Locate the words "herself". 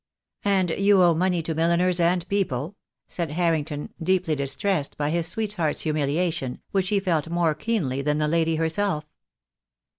8.55-9.05